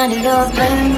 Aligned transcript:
I 0.00 0.06
need 0.06 0.24
a 0.24 0.50
friend 0.52 0.89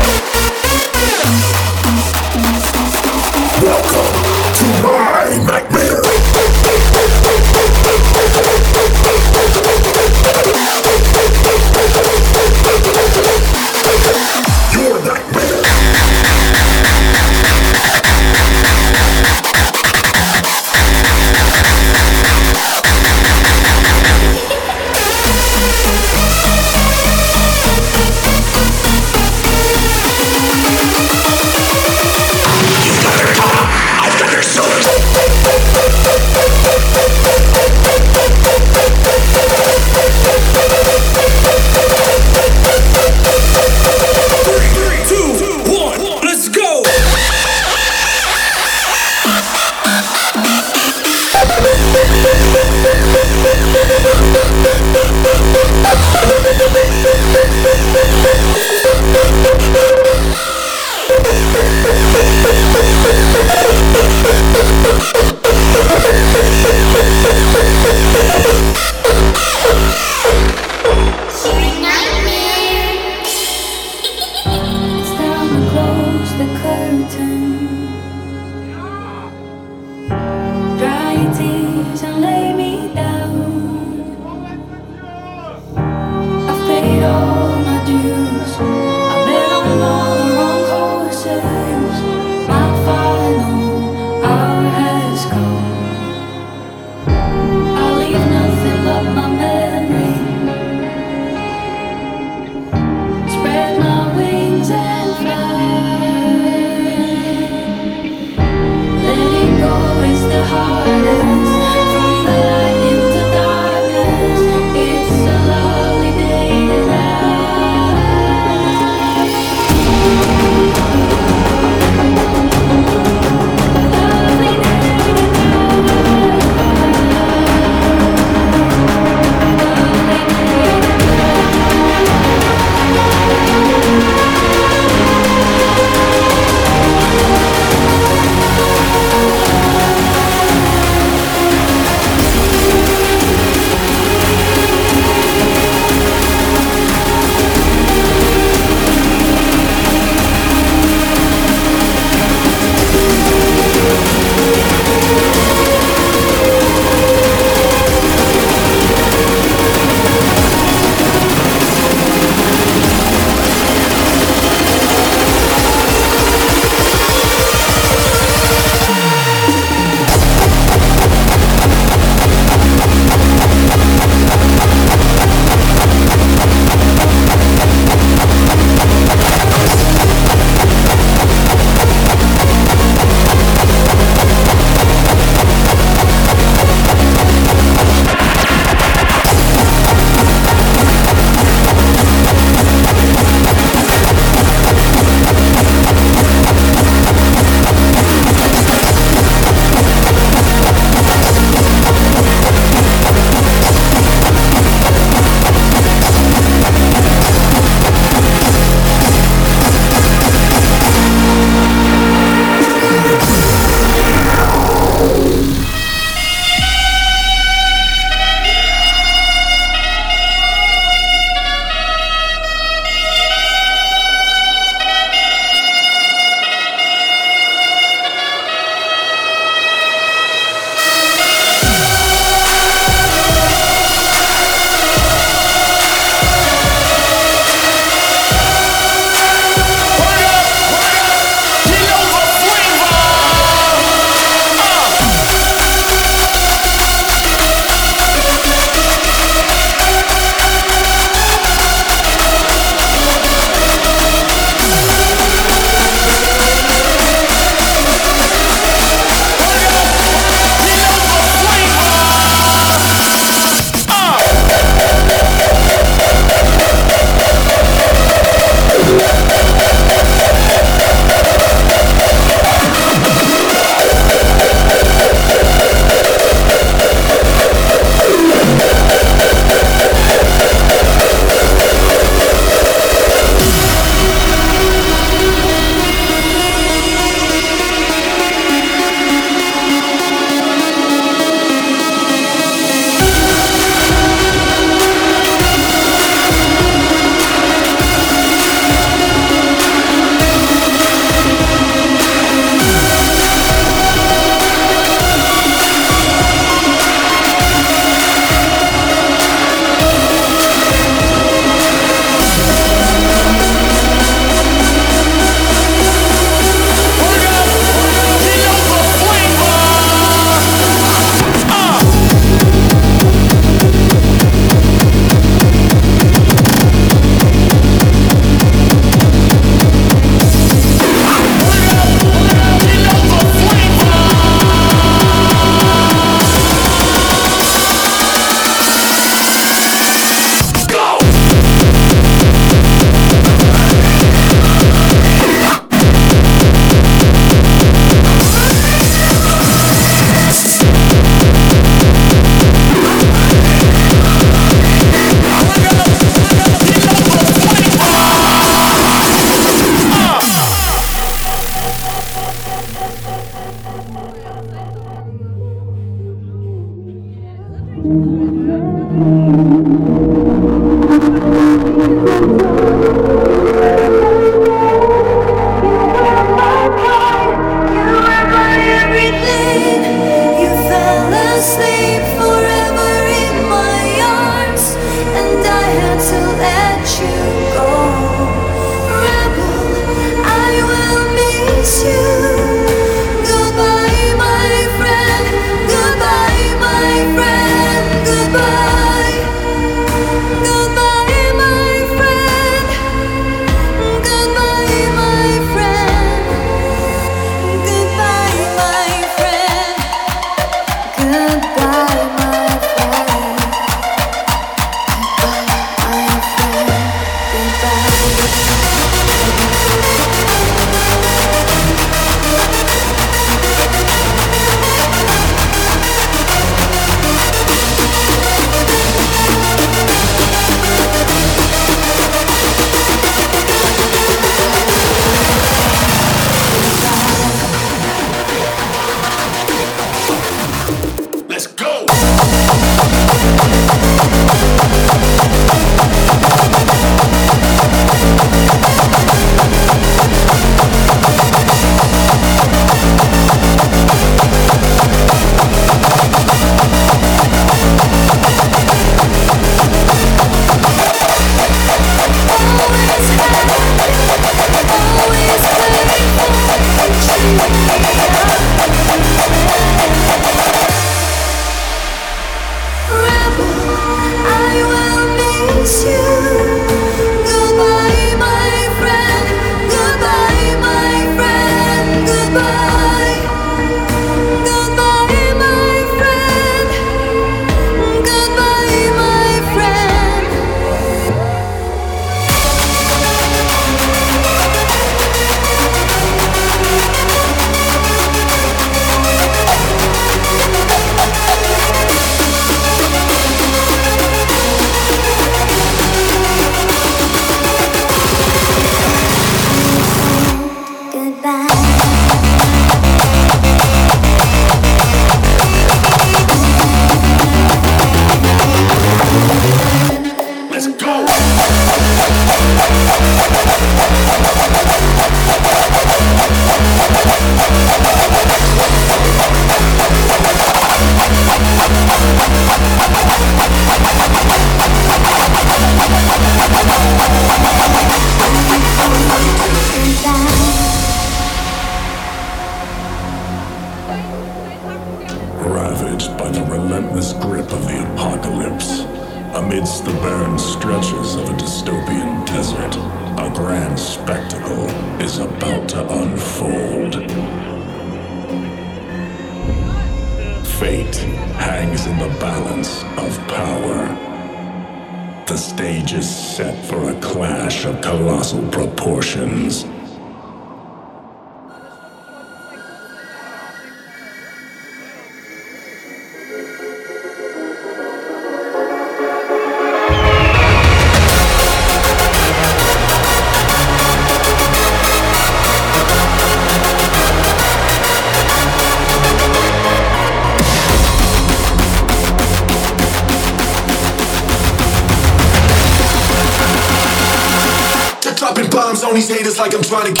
trying 599.71 599.93
to 599.93 600.00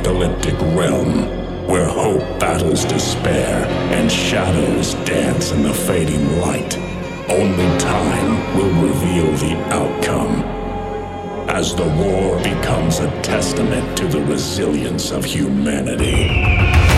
apocalyptic 0.00 0.58
realm 0.74 1.26
where 1.66 1.86
hope 1.86 2.40
battles 2.40 2.84
despair 2.84 3.66
and 3.92 4.10
shadows 4.10 4.94
dance 5.04 5.52
in 5.52 5.62
the 5.62 5.74
fading 5.74 6.40
light. 6.40 6.76
Only 7.28 7.78
time 7.78 8.56
will 8.56 8.88
reveal 8.88 9.30
the 9.36 9.54
outcome. 9.72 10.42
As 11.48 11.74
the 11.74 11.84
war 11.84 12.38
becomes 12.38 13.00
a 13.00 13.10
testament 13.22 13.98
to 13.98 14.08
the 14.08 14.22
resilience 14.24 15.10
of 15.10 15.24
humanity. 15.24 16.89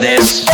this. 0.00 0.47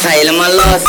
zijn 0.00 0.12
helemaal 0.12 0.52
los. 0.54 0.82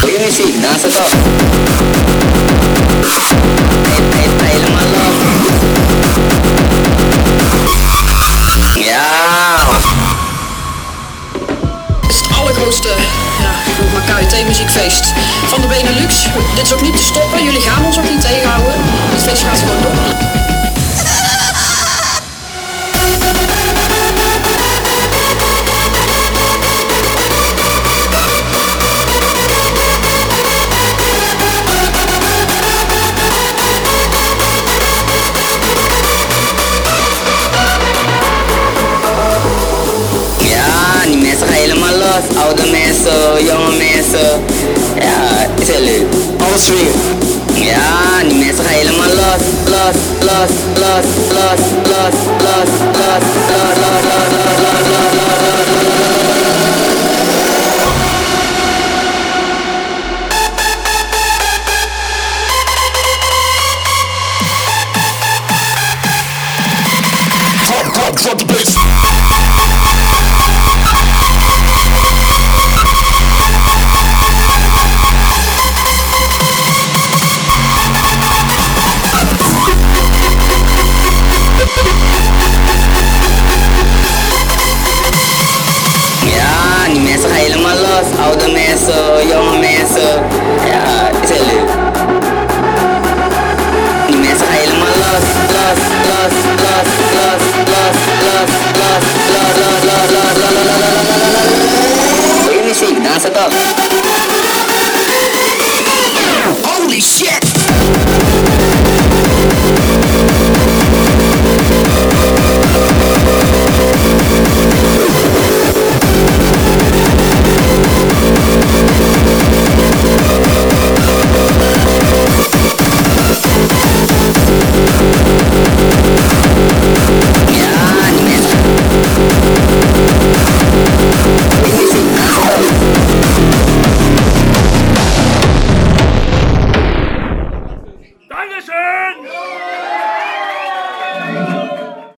Goeie 0.00 0.18
muziek, 0.26 0.62
dans 0.62 0.82
het 0.82 0.96
op. 0.96 1.08
Helemaal 4.42 4.88
los. 4.92 5.16
Ja. 8.84 9.02
Het 12.06 12.38
allergrootste, 12.38 12.88
ja, 13.40 13.70
ik 13.70 13.78
noem 13.78 13.92
maar 13.92 14.02
KUT 14.02 14.46
muziekfeest. 14.46 15.13